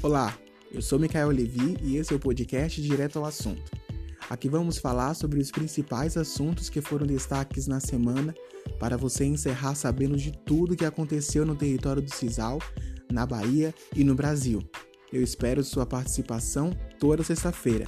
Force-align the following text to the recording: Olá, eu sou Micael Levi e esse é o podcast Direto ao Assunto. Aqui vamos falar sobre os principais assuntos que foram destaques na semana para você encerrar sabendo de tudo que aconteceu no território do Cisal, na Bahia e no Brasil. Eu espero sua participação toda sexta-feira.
Olá, 0.00 0.38
eu 0.70 0.80
sou 0.80 0.96
Micael 0.96 1.30
Levi 1.30 1.76
e 1.82 1.96
esse 1.96 2.12
é 2.12 2.16
o 2.16 2.20
podcast 2.20 2.80
Direto 2.80 3.18
ao 3.18 3.24
Assunto. 3.24 3.68
Aqui 4.30 4.48
vamos 4.48 4.78
falar 4.78 5.12
sobre 5.14 5.40
os 5.40 5.50
principais 5.50 6.16
assuntos 6.16 6.70
que 6.70 6.80
foram 6.80 7.04
destaques 7.04 7.66
na 7.66 7.80
semana 7.80 8.32
para 8.78 8.96
você 8.96 9.24
encerrar 9.24 9.74
sabendo 9.74 10.16
de 10.16 10.30
tudo 10.30 10.76
que 10.76 10.84
aconteceu 10.84 11.44
no 11.44 11.56
território 11.56 12.00
do 12.00 12.14
Cisal, 12.14 12.60
na 13.10 13.26
Bahia 13.26 13.74
e 13.92 14.04
no 14.04 14.14
Brasil. 14.14 14.62
Eu 15.12 15.20
espero 15.20 15.64
sua 15.64 15.84
participação 15.84 16.70
toda 17.00 17.24
sexta-feira. 17.24 17.86